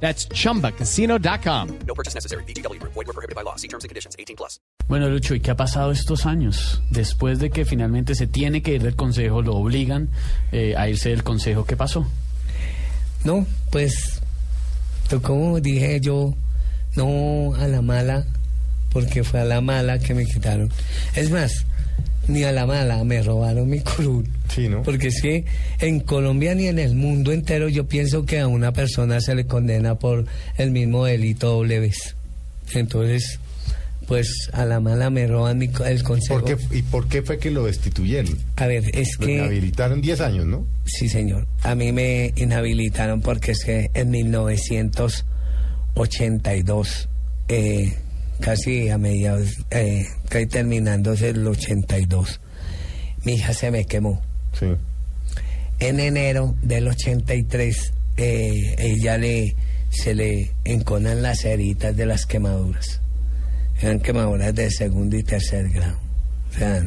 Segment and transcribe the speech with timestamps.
[0.00, 1.78] That's chumbacasino.com.
[1.86, 2.44] No purchase necessary.
[2.44, 2.80] BGW.
[2.82, 3.56] Void were prohibited by law.
[3.56, 4.14] See terms and conditions.
[4.18, 4.60] 18 plus.
[4.88, 6.80] Bueno, Lucho, ¿y qué ha pasado estos años?
[6.90, 10.10] Después de que finalmente se tiene que ir del consejo, lo obligan
[10.52, 12.06] eh, a irse del consejo, ¿qué pasó?
[13.24, 14.20] No, pues,
[15.22, 16.34] como dije yo,
[16.94, 18.26] no a la mala,
[18.92, 20.70] porque fue a la mala que me quitaron.
[21.16, 21.66] Es más,
[22.28, 24.26] ni a la mala me robaron mi curul.
[24.48, 24.82] Sí, ¿no?
[24.82, 25.44] Porque es que
[25.80, 29.46] en Colombia ni en el mundo entero yo pienso que a una persona se le
[29.46, 30.24] condena por
[30.56, 32.16] el mismo delito doble vez.
[32.72, 33.38] Entonces,
[34.06, 36.40] pues a la mala me roban mi el consejo.
[36.40, 38.38] ¿Por qué, ¿Y por qué fue que lo destituyeron?
[38.56, 39.34] A ver, es Lo que...
[39.34, 40.66] inhabilitaron 10 años, ¿no?
[40.84, 41.46] Sí, señor.
[41.62, 47.08] A mí me inhabilitaron porque es que en 1982,
[47.48, 47.94] eh,
[48.40, 52.40] casi a mediados, eh, casi terminándose el 82,
[53.24, 54.22] mi hija se me quemó.
[54.58, 54.66] Sí.
[55.78, 59.56] En enero del 83, eh, ella le,
[59.90, 63.00] se le enconan las heritas de las quemaduras.
[63.80, 65.98] Eran quemaduras de segundo y tercer grado.
[66.50, 66.82] O sea,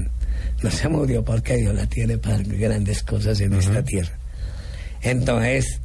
[0.63, 4.17] no se murió porque Dios la tiene para grandes cosas en esta tierra.
[5.01, 5.81] Entonces,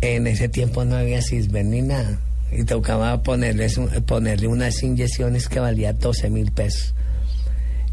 [0.00, 2.20] en ese tiempo no había cisben ni nada.
[2.52, 6.94] Y tocaba ponerles un- ponerle unas inyecciones que valía 12 mil pesos.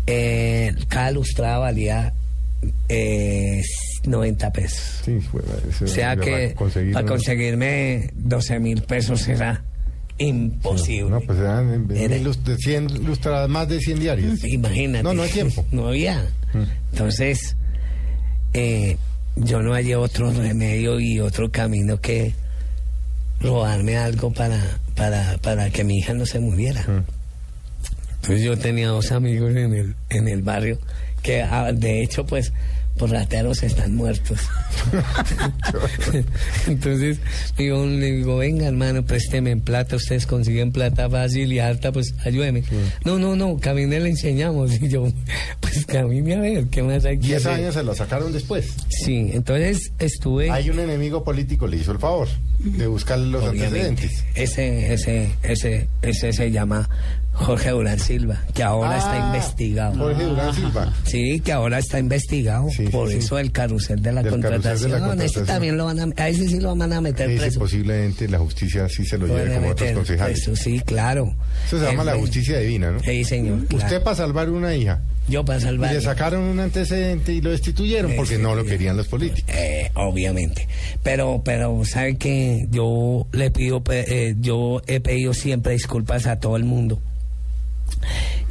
[0.08, 2.14] Eh, cada lustrada valía
[2.90, 3.62] eh,
[4.06, 5.02] 90 pesos.
[5.04, 5.42] Sí, fue.
[5.84, 6.56] O sea que
[6.94, 9.64] para conseguirme 12 mil pesos era
[10.18, 11.10] imposible.
[11.10, 14.44] No, pues eran Era- de 100 ilustradas, más de 100 diarias.
[14.44, 15.04] Imagínate.
[15.04, 15.66] No, no hay tiempo.
[15.72, 16.22] No había.
[16.54, 16.64] Mm.
[16.94, 17.58] Entonces,
[18.54, 18.98] eh,
[19.36, 22.34] yo no hallé otro remedio y otro camino que
[23.40, 24.62] robarme algo para,
[24.96, 26.82] para, para que mi hija no se muriera.
[26.84, 27.04] Mm.
[28.16, 30.80] Entonces yo tenía dos amigos en el, en el barrio
[31.22, 32.54] que ah, de hecho pues
[32.98, 34.40] por rateros están muertos.
[36.68, 37.20] Entonces
[37.58, 42.14] digo, le digo, venga hermano, présteme en plata, ustedes consiguen plata fácil y alta, pues
[42.26, 42.64] ayúdeme.
[43.04, 44.72] No, no, no, camine le enseñamos.
[44.86, 45.08] Y yo,
[45.62, 47.60] pues camine a ver, ¿qué más hay que 10 hacer?
[47.60, 48.74] años se lo sacaron después.
[48.90, 50.52] Sí, entonces estuve...
[50.52, 52.28] Hay un enemigo político, le hizo el favor
[52.60, 53.88] de buscarle los Obviamente.
[53.88, 54.24] antecedentes.
[54.36, 56.90] Ese, ese, ese, ese se llama
[57.36, 59.96] Jorge Durán Silva, que ahora está Ah, investigado.
[59.98, 60.94] Jorge Durán Silva.
[61.04, 63.18] Sí, que ahora está investigado Sí, por sí.
[63.18, 64.92] eso el carrusel de la Del carrusel de la contratación.
[64.92, 65.46] Ese contratación.
[65.46, 67.60] también lo van a, a ese sí lo van a meter Ese preso.
[67.60, 70.44] posiblemente la justicia sí se lo lleve como otros concejales.
[70.44, 71.36] preso, sí, claro.
[71.68, 72.20] Eso se llama Eh, la bueno.
[72.28, 73.00] justicia divina, ¿no?
[73.02, 73.66] Sí, señor.
[73.68, 73.84] claro.
[73.86, 75.94] Usted para salvar una hija Yo para y salvar.
[75.94, 79.54] le sacaron un antecedente y lo destituyeron Eh, porque sí, no lo querían los políticos.
[79.54, 80.68] Eh, obviamente.
[81.04, 86.56] Pero, pero, ¿sabe que Yo le pido, eh, yo he pedido siempre disculpas a todo
[86.58, 87.02] el mundo.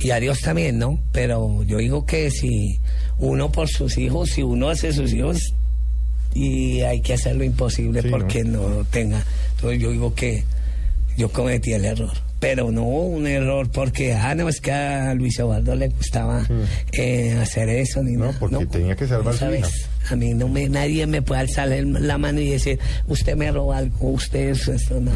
[0.00, 0.98] Y a Dios también, ¿no?
[1.12, 2.78] Pero yo digo que si
[3.18, 5.54] uno por sus hijos, si uno hace sus hijos,
[6.34, 8.84] y hay que hacer lo imposible Sí, porque ¿no?
[8.90, 9.24] tenga.
[9.54, 10.44] Entonces yo digo que
[11.16, 12.10] yo cometí el error.
[12.40, 16.46] Pero no un error porque, ah, no, es que a Luis Eduardo le gustaba
[16.92, 18.38] eh, hacer eso ni No, nada.
[18.38, 22.18] porque tenía que salvar su vez, A mí no me, nadie me puede alzar la
[22.18, 25.12] mano y decir, usted me roba algo, usted eso, esto no.